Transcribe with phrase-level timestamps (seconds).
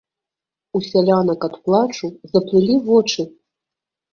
[0.77, 3.21] У сялянак ад плачу заплылі вочы.